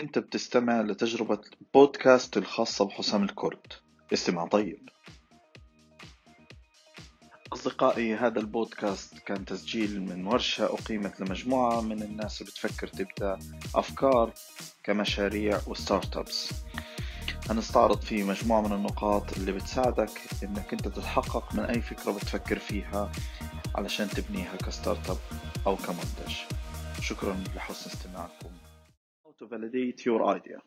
[0.00, 1.38] أنت بتستمع لتجربة
[1.74, 3.66] البودكاست الخاصة بحسام الكرد
[4.12, 4.88] استمع طيب.
[7.52, 13.38] أصدقائي هذا البودكاست كان تسجيل من ورشة أقيمت لمجموعة من الناس اللي بتفكر تبدأ
[13.74, 14.32] أفكار
[14.84, 16.52] كمشاريع و startups.
[17.50, 23.12] هنستعرض فيه مجموعة من النقاط اللي بتساعدك إنك أنت تتحقق من أي فكرة بتفكر فيها
[23.74, 25.18] علشان تبنيها ك startup
[25.66, 26.34] أو كمنتج.
[27.00, 28.50] شكرا لحسن استماعكم.
[29.40, 30.60] To validate your idea.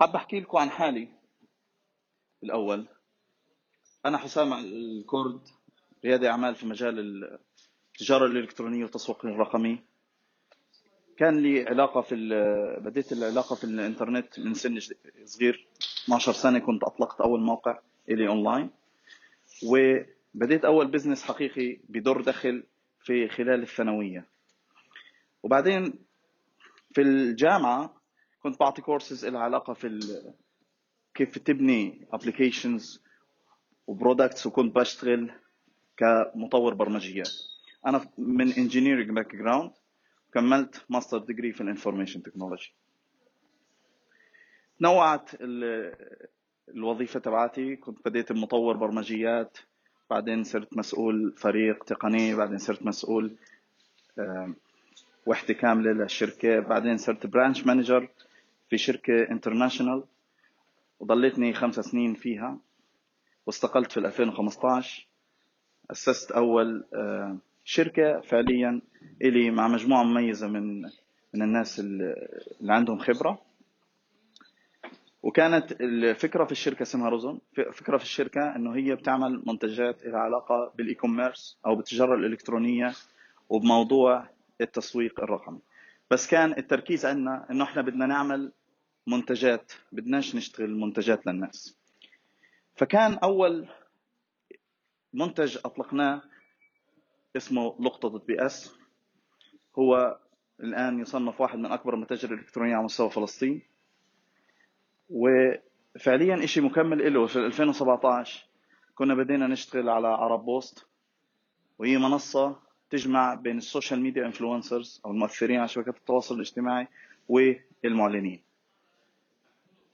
[0.00, 1.08] حاب أحكي لكم عن حالي
[2.42, 2.86] الأول.
[4.06, 5.40] أنا حسام الكرد
[6.04, 7.24] ريادي أعمال في مجال
[7.94, 9.82] التجارة الإلكترونية والتسويق الرقمي.
[11.16, 12.14] كان لي علاقة في
[12.80, 14.78] بديت العلاقة في الإنترنت من سن
[15.24, 15.66] صغير
[16.04, 17.78] 12 سنة كنت أطلقت أول موقع
[18.08, 18.70] إلي أونلاين.
[19.66, 22.64] وبديت أول business حقيقي بدور دخل
[23.00, 24.26] في خلال الثانوية.
[25.42, 26.09] وبعدين
[26.92, 28.00] في الجامعة
[28.42, 30.00] كنت بعطي كورسز لها علاقة في
[31.14, 33.02] كيف تبني applications
[33.86, 35.32] و products وكنت بشتغل
[35.96, 37.32] كمطور برمجيات
[37.86, 39.70] أنا من engineering background
[40.32, 42.74] كملت master degree في ال information technology
[44.80, 45.30] نوعت
[46.68, 49.58] الوظيفة تبعتي كنت بديت بمطور برمجيات
[50.10, 53.36] بعدين صرت مسؤول فريق تقني بعدين صرت مسؤول
[55.26, 56.60] وحده كامله للشركة.
[56.60, 58.08] بعدين صرت branch manager
[58.70, 60.04] في شركة international
[61.00, 62.58] وضليتني خمس سنين فيها.
[63.46, 65.06] واستقلت في 2015
[65.90, 68.80] أسست أول آه، شركة فعليا
[69.22, 70.82] إلي مع مجموعة مميزة من
[71.34, 73.42] من الناس اللي عندهم خبرة.
[75.22, 77.40] وكانت الفكرة في الشركة اسمها روزون
[77.72, 82.92] فكرة في الشركة إنه هي بتعمل منتجات لها علاقة بال e-commerce أو بالتجارة الإلكترونية
[83.48, 84.28] وبموضوع
[84.60, 85.60] التسويق الرقمي.
[86.10, 88.52] بس كان التركيز عندنا إنه إحنا بدنا نعمل
[89.06, 91.78] منتجات بدناش نشتغل منتجات للناس.
[92.76, 93.68] فكان أول
[95.12, 96.22] منتج أطلقناه
[97.36, 98.76] اسمه لقطه بي إس.
[99.78, 100.18] هو
[100.60, 103.62] الآن يصنف واحد من أكبر المتاجر الإلكترونية على مستوى فلسطين.
[105.08, 108.46] وفعليا شيء مكمل له في 2017
[108.94, 110.86] كنا بدينا نشتغل على عرب بوست.
[111.78, 116.88] وهي منصة تجمع بين ال social media influencers أو المؤثرين على شبكات التواصل الاجتماعي
[117.28, 118.42] والمعلنين.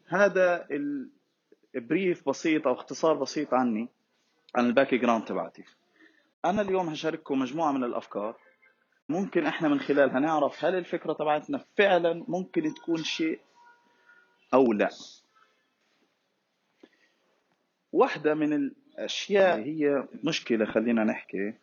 [0.08, 0.68] هذا
[1.74, 3.88] ال brief بسيط أو اختصار بسيط عني
[4.54, 5.64] عن ال background تبعتي.
[6.44, 8.36] أنا اليوم هشارككم مجموعة من الأفكار.
[9.08, 13.40] ممكن إحنا من خلالها نعرف هل الفكرة تبعتنا فعلا ممكن تكون شيء
[14.54, 14.90] أو لا.
[17.92, 21.54] واحدة من الأشياء هي مشكلة خلينا نحكي.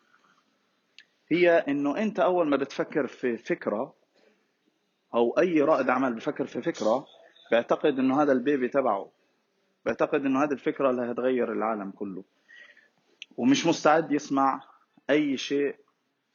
[1.31, 3.93] هي إنه أنت أول ما بتفكر في فكرة
[5.15, 7.05] أو أي رائد أعمال بفكر في فكرة
[7.51, 9.11] بيعتقد إنه هذا ال baby تبعه.
[9.85, 12.23] بيعتقد إنه هذه الفكرة اللي هتغير العالم كله.
[13.37, 14.63] ومش مستعد يسمع
[15.09, 15.75] أي شيء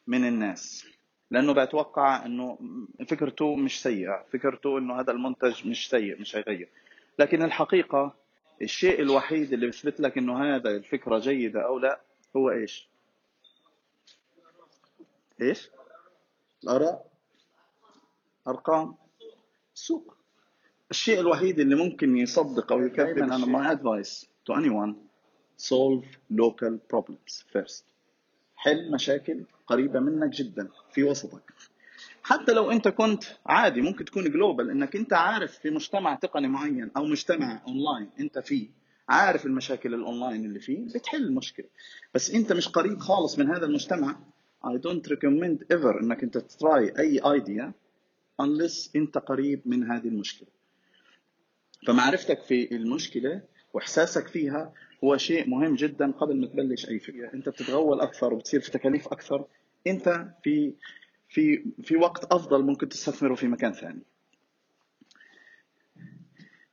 [0.06, 0.86] من الناس.
[1.30, 2.58] لأنه بيتوقع إنه
[3.08, 4.24] فكرته مش سيئة.
[4.32, 6.68] فكرته إنه هذا المنتج مش سيء مش هيغير.
[7.18, 8.14] لكن الحقيقة
[8.62, 12.00] الشيء الوحيد اللي بيثبت لك إنه هذا الفكرة جيدة أو لا
[12.36, 12.88] هو إيش؟
[15.42, 15.70] إيش؟
[16.64, 17.10] الأراء
[18.48, 18.94] أرقام
[19.74, 20.16] السوق
[20.90, 24.94] الشيء الوحيد اللي ممكن يصدق أو يكذب أنا my advice to anyone
[25.58, 27.84] solve local problems first.
[28.56, 31.52] حل مشاكل قريبة منك جدا في وسطك.
[32.22, 36.90] حتى لو أنت كنت عادي ممكن تكون global إنك أنت عارف في مجتمع تقني معين
[36.96, 38.68] أو مجتمع اونلاين أنت فيه
[39.08, 41.66] عارف المشاكل الاونلاين اللي فيه بتحل المشكلة.
[42.14, 44.16] بس أنت مش قريب خالص من هذا المجتمع
[44.64, 47.72] I don't recommend ever إنك أنت try أي idea
[48.42, 50.48] unless أنت قريب من هذه المشكلة.
[51.86, 53.42] فمعرفتك في المشكلة
[53.72, 54.72] وإحساسك فيها
[55.04, 57.34] هو شيء مهم جدا قبل ما تبلش أي فكرة.
[57.34, 59.46] أنت بتتغول أكثر وبتصير في تكاليف أكثر.
[59.86, 60.74] أنت في
[61.28, 64.02] في في وقت أفضل ممكن تستثمره في مكان ثاني.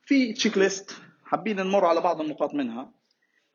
[0.03, 0.91] في checklist
[1.23, 2.91] حابين نمر على بعض النقاط منها.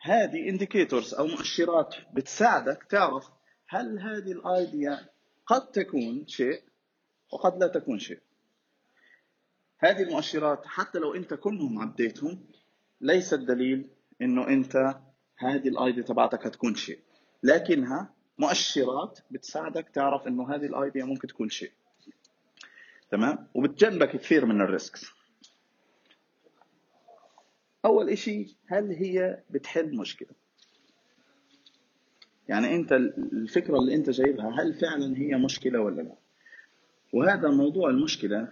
[0.00, 3.28] هذه indicators أو مؤشرات بتساعدك تعرف
[3.72, 5.08] هل هذه ال idea
[5.46, 6.62] قد تكون شيء
[7.32, 8.20] وقد لا تكون شيء؟
[9.78, 12.44] هذه المؤشرات حتى لو انت كلهم عديتهم
[13.00, 13.90] ليست دليل
[14.22, 15.00] إنه انت
[15.36, 16.98] هذه ال idea تبعتك هتكون شيء.
[17.42, 21.72] لكنها مؤشرات بتساعدك تعرف إنه هذه ال idea ممكن تكون شيء.
[23.10, 25.06] تمام؟ وبتجنبك كثير من ال risks.
[27.84, 30.39] أول إشي هل هي بتحل مشكلة؟
[32.50, 32.92] يعني أنت
[33.32, 36.14] الفكرة اللي أنت جايبها هل فعلا هي مشكلة ولا لا؟
[37.12, 38.48] وهذا موضوع المشكلة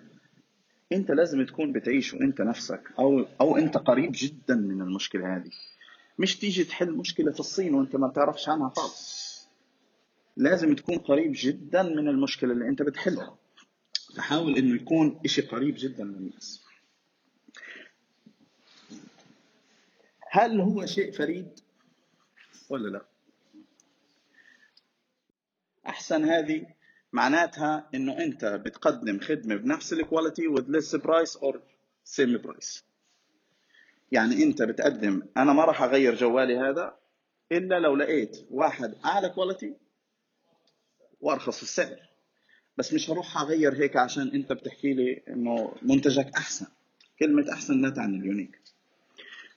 [0.92, 5.50] أنت لازم تكون بتعيشه أنت نفسك أو أو أنت قريب جدا من المشكلة هذه.
[6.18, 9.48] مش تيجي تحل مشكلة في الصين وأنت ما بتعرفش عنها خالص.
[10.36, 13.38] لازم تكون قريب جدا من المشكلة اللي أنت بتحلها.
[14.16, 16.64] فحاول إنه يكون إشي قريب جدا من الناس.
[20.30, 21.60] هل هو شيء فريد
[22.70, 23.07] ولا لا؟
[26.08, 26.66] أحسن هذه
[27.12, 31.56] معناتها إنه أنت بتقدم خدمة بنفس ال quality with less price or
[32.04, 32.82] same price.
[34.12, 36.94] يعني أنت بتقدم أنا ما راح أغير جوالي هذا
[37.52, 39.74] إلا لو لقيت واحد أعلى quality
[41.20, 42.08] وأرخص السعر.
[42.76, 46.66] بس مش هروح أغير هيك عشان أنت بتحكي لي إنه منتجك أحسن.
[47.18, 48.58] كلمة أحسن لا تعني ال unique.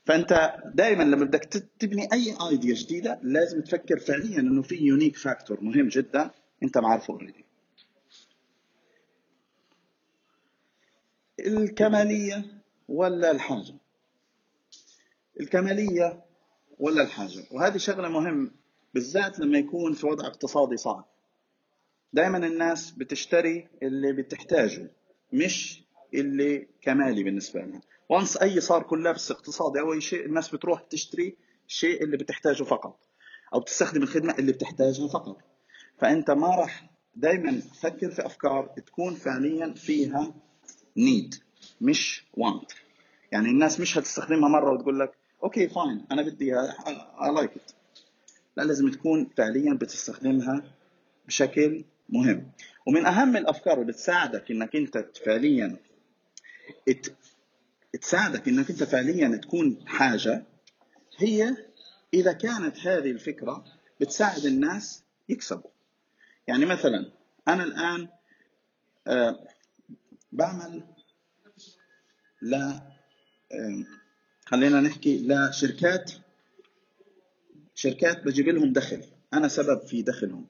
[0.06, 1.44] فأنت دائما لما بدك
[1.80, 6.32] تبني أي idea جديدة لازم تفكر فعليا إنه في unique factor مهم جدا.
[6.64, 7.46] انت معرفه already
[11.40, 12.46] الكمالية
[12.90, 13.74] ولا الحاجة
[15.40, 16.26] الكمالية
[16.80, 18.52] ولا الحاجة وهذه شغلة مهم
[18.94, 21.06] بالذات لما يكون في وضع اقتصادي صعب.
[22.14, 24.92] دائما الناس بتشتري اللي بتحتاجه
[25.34, 27.82] مش اللي كمالي بالنسبة لها.
[28.10, 31.36] once أي صار collapse اقتصادي أو أي شيء الناس بتروح تشتري
[31.68, 33.00] الشيء اللي بتحتاجه فقط
[33.54, 35.38] أو تستخدم الخدمة اللي بتحتاجها فقط.
[36.02, 40.34] فأنت ما راح دائما فكر في أفكار تكون فعليا فيها
[40.98, 41.36] need
[41.82, 42.72] مش want
[43.32, 45.12] يعني الناس مش هتستخدمها مرة وتقول لك
[45.44, 47.72] okay fine أنا بدي I like it
[48.58, 50.64] لا لازم تكون فعليا بتستخدمها
[51.28, 52.52] بشكل مهم.
[52.88, 55.78] ومن أهم الأفكار اللي بتساعدك إنك أنت فعليا
[58.02, 60.44] تساعدك إنك أنت فعليا تكون حاجة
[61.18, 61.56] هي
[62.14, 63.64] إذا كانت هذه الفكرة
[64.02, 65.70] بتساعد الناس يكسبوا.
[66.48, 67.12] يعني مثلا
[67.48, 68.08] أنا الآن
[69.08, 69.48] آه،
[70.32, 70.84] بعمل
[72.42, 73.86] ل آه،
[74.46, 76.12] خلينا نحكي لشركات
[77.76, 79.04] شركات بجيب لهم دخل.
[79.34, 80.46] أنا سبب في دخلهم.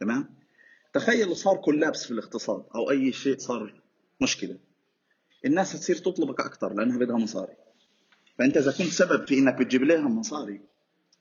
[0.00, 0.34] تمام؟
[0.94, 3.82] تخيل صار collapse في الاقتصاد أو أي شيء صار
[4.20, 4.58] مشكلة.
[5.44, 7.56] الناس تصير تطلبك أكثر لأنها بدها مصاري.
[8.38, 10.60] فأنت إذا كنت سبب في إنك بتجيب لهم مصاري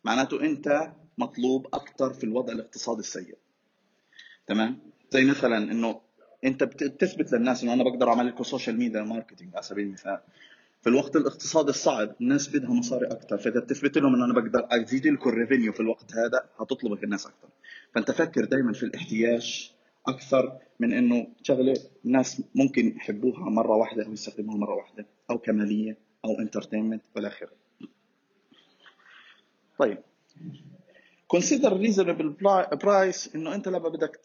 [0.04, 3.38] معناته أنت مطلوب أكثر في الوضع الاقتصادي السيء.
[4.48, 4.80] تمام؟
[5.12, 6.02] زي مثلا إنه
[6.44, 10.20] أنت بتثبت للناس إنه أنا بقدر أعمل لكم social media marketing على سبيل المثال.
[10.82, 15.08] في الوقت الاقتصادي الصعب الناس بدها مصاري أكثر فإذا بتثبت لهم إنه أنا بقدر أزيد
[15.08, 17.48] لكم ال revenue في الوقت هذا هتطلبك الناس أكثر
[17.96, 19.74] فأنت فكر دائما في الاحتياج
[20.08, 25.98] أكثر من إنه شغلة الناس ممكن يحبوها مرة واحدة أو يستخدموها مرة واحدة أو كمالية
[26.26, 27.52] أو entertainment والى آخره.
[29.80, 29.98] طيب.
[31.36, 32.34] Consider reasonable
[32.84, 34.20] price إنه أنت لما بدك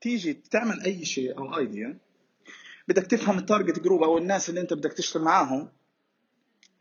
[0.00, 1.98] تيجي تعمل أي شيء أو idea
[2.88, 5.68] بدك تفهم ال target group أو الناس اللي أنت بدك تشتغل معاهم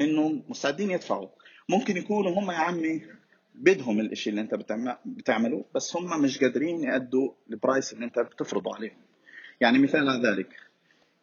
[0.01, 1.29] إنه مستعدين يدفعوا.
[1.69, 3.01] ممكن يكونوا هم يا عمي
[3.55, 4.55] بدهم الإشي اللي أنت
[5.05, 8.97] بتعمله بس هم مش قادرين يأدوا ال price اللي أنت بتفرضه عليهم.
[9.61, 10.55] يعني مثال على ذلك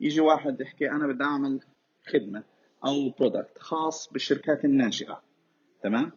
[0.00, 1.60] يجي واحد يحكي أنا بدي أعمل
[2.06, 2.43] خدمة
[2.84, 5.22] أو product خاص بالشركات الناشئه
[5.82, 6.12] تمام؟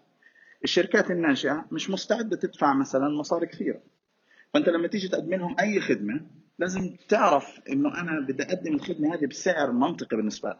[0.64, 3.82] الشركات الناشئه مش مستعدة تدفع مثلا مصاري كثيرة.
[4.54, 6.22] فأنت لما تيجي تقدم لهم أي خدمة
[6.60, 10.60] لازم تعرف إنه أنا بدي أقدم الخدمة هذه بسعر منطقي بالنسبة لهم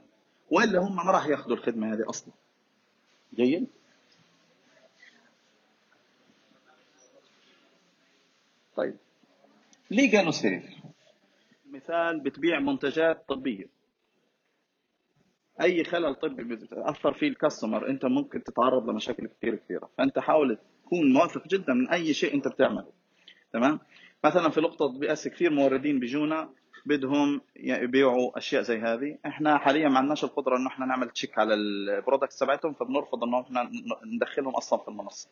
[0.52, 2.34] وإلا هم ما راح يأخذوا الخدمة هذه أصلا.
[3.36, 3.68] جيد؟
[8.76, 8.96] طيب.
[9.92, 10.64] ليه سيف
[11.72, 13.75] مثال بتبيع منتجات طبية.
[15.62, 19.90] أي خلل طبي بتاثر فيه الكاستمر أنت ممكن تتعرض لمشاكل كثير كثيرة.
[19.98, 22.92] فأنت حاول تكون واثق جدا من أي شيء أنت بتعمله.
[23.54, 23.80] تمام؟
[24.24, 26.50] مثلا في لقطة PS كثير موردين بيجونا
[26.86, 29.18] بدهم يبيعوا أشياء زي هذه.
[29.26, 33.42] إحنا حاليا ما عندناش القدرة إنه إحنا نعمل check على ال products تبعتهم فبنرفض إنه
[33.42, 33.72] إحنا
[34.06, 35.30] ندخلهم أصلا في المنصة.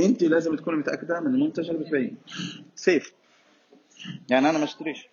[0.00, 2.12] أنت لازم تكوني متأكدة من المنتج اللي بتبيعيه.
[2.74, 3.14] safe
[4.30, 5.08] يعني أنا ما اشتريش.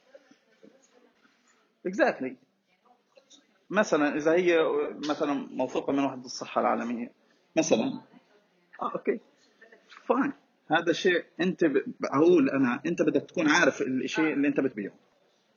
[1.86, 2.36] exactly
[3.70, 4.60] مثلا إذا هي
[5.10, 7.12] مثلا موثوقة من وحدة الصحة العالمية.
[7.58, 8.02] مثلا.
[8.82, 9.20] آه okay.
[10.06, 10.34] fine
[10.68, 11.66] هذا شيء أنت
[12.00, 14.94] بقول أنا أنت بدك تكون عارف الشيء اللي أنت بتبيعه.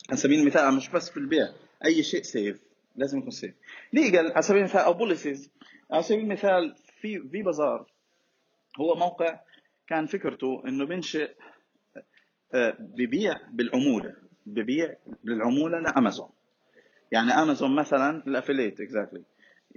[0.08, 1.48] على سبيل المثال مش بس في البيع
[1.84, 2.60] أي شيء safe
[2.96, 3.54] لازم يكون safe
[3.92, 5.50] legal على سبيل المثال أو policies
[5.90, 7.86] على سبيل المثال في في بازار.
[8.80, 9.40] هو موقع
[9.86, 11.30] كان فكرته إنه بينشئ
[12.54, 14.23] آه، ببيع بالعمولة.
[14.46, 16.28] ببيع بالعمولة لأمازون.
[17.12, 19.22] يعني أمازون مثلا ال affiliate exactly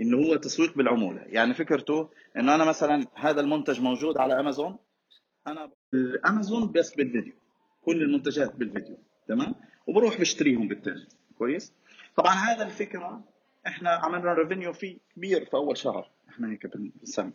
[0.01, 1.21] إنه هو تسويق بالعمولة.
[1.27, 4.77] يعني فكرته إنه أنا مثلا هذا المنتج موجود على أمازون
[5.47, 5.71] أنا
[6.27, 7.33] أمازون بس بالفيديو
[7.85, 8.97] كل المنتجات بالفيديو
[9.27, 9.55] تمام؟
[9.87, 11.07] وبروح بشتريهم بالتالي
[11.37, 11.73] كويس؟
[12.15, 13.23] طبعا هذا الفكرة
[13.67, 17.31] إحنا عملنا revenue فيه كبير في أول شهر إحنا هيك بنسمي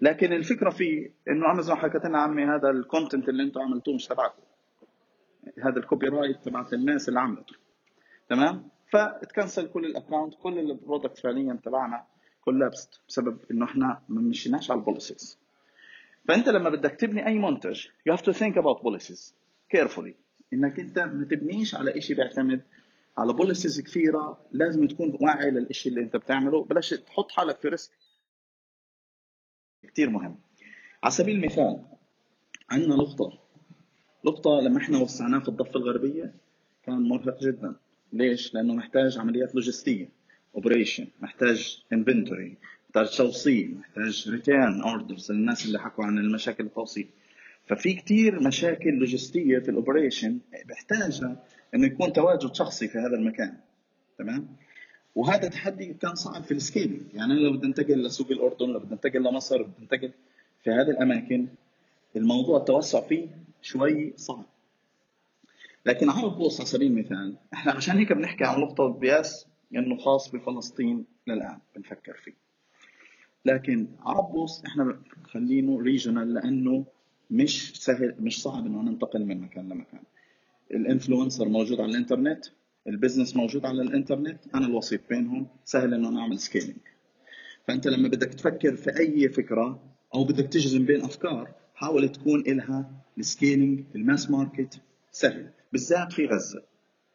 [0.00, 4.06] لكن الفكرة فيه إنه أمازون حكت لنا عمي هذا ال content اللي أنتم عملتوه مش
[4.06, 4.42] تبعكم.
[5.62, 7.54] هذا ال copyright تبعت الناس اللي عملته.
[8.28, 12.06] تمام؟ فتكنسل كل ال account كل ال product فعليا تبعنا
[12.40, 15.38] collapsed بسبب إنه إحنا ما مشيناش على ال policies
[16.28, 19.32] فأنت لما بدك تبني أي منتج you have to think about policies
[19.76, 20.12] carefully.
[20.52, 22.62] إنك أنت ما تبنيش على شيء بيعتمد
[23.18, 26.64] على policies كثيرة لازم تكون واعي للشيء اللي أنت بتعمله.
[26.64, 27.92] بلاش تحط حالك في risk
[29.82, 30.38] كثير مهم.
[31.02, 31.84] على سبيل المثال
[32.70, 33.38] عندنا لقطه
[34.28, 36.34] لقطه لما إحنا وسعناه في الضفة الغربية
[36.86, 37.74] كان مرهق جدا.
[38.12, 40.08] ليش؟ لأنه محتاج عمليات لوجستية
[40.54, 42.56] operation محتاج inventory
[42.88, 47.08] محتاج توصيل محتاج return orders للناس اللي حكوا عن المشاكل التوصيل.
[47.66, 51.44] ففي كتير مشاكل لوجستية في ال operation بيحتاجها
[51.74, 53.56] إنه يكون تواجد شخصي في هذا المكان.
[54.18, 54.48] تمام؟
[55.14, 57.02] وهذا تحدي كان صعب في ال scale.
[57.14, 60.10] يعني أنا لو بدي انتقل لسوق الأردن لو بدي انتقل لمصر بدي انتقل
[60.64, 61.46] في هذه الأماكن
[62.16, 63.28] الموضوع التوسع فيه
[63.62, 64.44] شوي صعب.
[65.86, 70.30] لكن عرب بوص على سبيل المثال إحنا عشان هيك بنحكي عن لقطة PS إنه خاص
[70.30, 72.34] بفلسطين للآن بنفكر فيه.
[73.44, 76.84] لكن عرب بوص إحنا خلينه regional لأنه
[77.30, 80.02] مش سهل مش صعب إنه ننتقل من مكان لمكان.
[80.70, 82.44] ال influencer موجود على الإنترنت
[82.86, 86.76] ال business موجود على الإنترنت أنا الوسيط بينهم سهل إنه نعمل scaling
[87.68, 89.82] فأنت لما بدك تفكر في أي فكرة
[90.14, 94.80] أو بدك تجزم بين أفكار حاول تكون إلها ال scaling ال mass market
[95.12, 96.62] سهل بالذات في غزة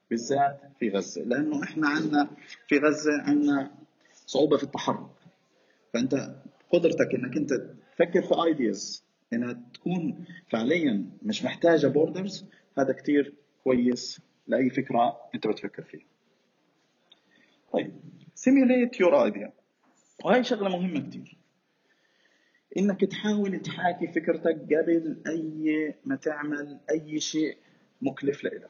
[0.10, 2.30] بالذات في غزة لأنه إحنا عندنا
[2.68, 3.72] في غزة عندنا
[4.26, 5.10] صعوبة في التحرك.
[5.94, 6.36] فأنت
[6.70, 7.54] قدرتك إنك أنت
[7.96, 9.04] تفكر في ideas
[9.34, 12.46] إنها تكون فعليا مش محتاجة borders
[12.78, 16.06] هذا كتير كويس لأي فكرة أنت بتفكر فيها.
[17.74, 17.94] طيب
[18.36, 19.50] simulate your idea.
[20.26, 21.38] وهي شغلة مهمة كتير.
[22.78, 27.58] إنك تحاول تحاكي فكرتك قبل أي ما تعمل أي شيء
[28.02, 28.70] مكلف لإلك.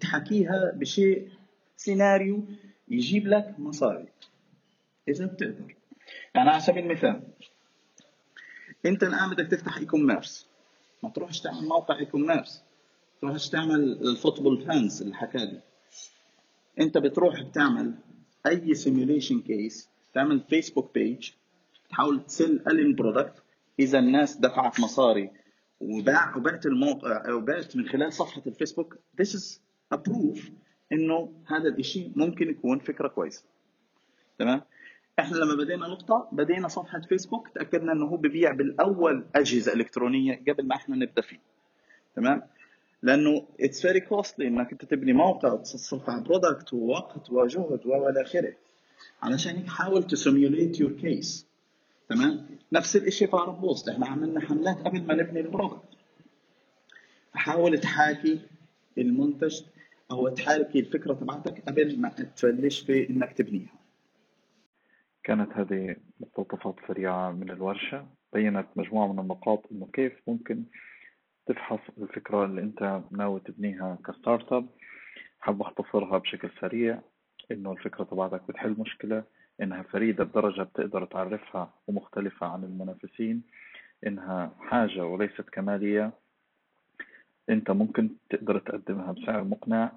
[0.00, 1.28] تحكيها بشيء
[1.76, 2.44] سيناريو
[2.88, 4.08] يجيب لك مصاري
[5.08, 5.74] إذا بتقدر.
[6.34, 7.22] يعني على سبيل المثال
[8.86, 10.46] أنت الآن بدك تفتح e-commerce
[11.02, 12.62] ما تروحش تعمل موقع e-commerce
[13.20, 15.60] تروحش تعمل ال football fans اللي حكى لي
[16.80, 17.94] أنت بتروح بتعمل
[18.46, 21.30] أي simulation case تعمل فيسبوك page
[21.90, 23.42] تحاول تسل الين product
[23.78, 25.30] إذا الناس دفعت مصاري
[25.80, 28.98] وباع وبعت الموقع وبعت من خلال صفحة الفيسبوك.
[29.22, 29.58] Is
[29.94, 30.40] a proof
[30.92, 33.44] إنه هذا الشيء ممكن يكون فكرة كويسة.
[34.38, 34.62] تمام؟
[35.18, 40.66] إحنا لما بدينا نقطة بدينا صفحة فيسبوك تأكدنا إنه هو ببيع بالأول أجهزة إلكترونية قبل
[40.66, 41.38] ما إحنا نبدأ فيه.
[42.16, 42.42] تمام؟
[43.02, 48.52] لأنه it's very costly إنك أنت تبني موقع وتصرف على product ووقت وجهد وإلى آخره.
[49.22, 51.47] علشان هيك حاول ت simulate your case
[52.08, 55.88] تمام؟ نفس الشيء في عرب بوست إحنا عملنا حملات قبل ما نبني ال product
[57.34, 58.40] حاول تحاكي
[58.98, 59.62] المنتج
[60.10, 63.72] أو تحاكي الفكرة تبعتك قبل ما تبلش في إنك تبنيها.
[65.24, 68.06] كانت هذه مقتطفات سريعة من الورشة.
[68.32, 70.64] بينت مجموعة من النقاط إنه كيف ممكن
[71.46, 74.66] تفحص الفكرة اللي أنت ناوي تبنيها ك startup
[75.40, 77.00] حاب أختصرها بشكل سريع
[77.50, 79.24] إنه الفكرة تبعتك بتحل مشكلة.
[79.62, 83.42] إنها فريدة بدرجة بتقدر تعرفها ومختلفة عن المنافسين
[84.06, 86.10] إنها حاجة وليست كمالية.
[87.50, 89.92] أنت ممكن تقدر تقدمها بسعر مقنع.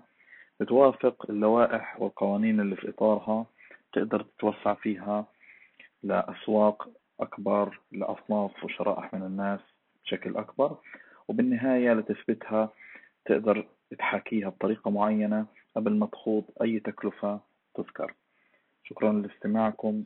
[0.59, 3.45] بتوافق اللوائح والقوانين اللي في إطارها.
[3.93, 5.25] تقدر تتوسع فيها
[6.03, 6.89] لأسواق
[7.19, 9.59] أكبر لأصناف وشرائح من الناس
[10.05, 10.77] بشكل أكبر.
[11.27, 12.69] وبالنهاية لتثبتها
[13.25, 13.67] تقدر
[13.99, 17.39] تحاكيها بطريقة معينة قبل ما تخوض أي تكلفة
[17.75, 18.13] تذكر.
[18.83, 20.03] شكرا لاستماعكم.